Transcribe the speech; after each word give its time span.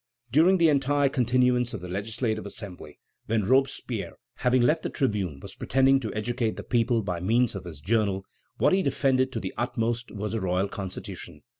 During 0.31 0.57
the 0.57 0.69
entire 0.69 1.09
continuance 1.09 1.75
of 1.75 1.81
the 1.81 1.87
Legislative 1.87 2.43
Assembly, 2.47 2.97
when 3.27 3.43
Robespierre, 3.45 4.13
having 4.37 4.63
left 4.63 4.81
the 4.81 4.89
tribune, 4.89 5.39
was 5.41 5.53
pretending 5.53 5.99
to 5.99 6.11
educate 6.15 6.55
the 6.57 6.63
people 6.63 7.03
by 7.03 7.19
means 7.19 7.53
of 7.53 7.65
his 7.65 7.79
journal, 7.79 8.25
what 8.57 8.73
he 8.73 8.81
defended 8.81 9.31
to 9.31 9.39
the 9.39 9.53
utmost 9.59 10.09
was 10.09 10.31
the 10.31 10.41
royal 10.41 10.67
Constitution. 10.69 11.43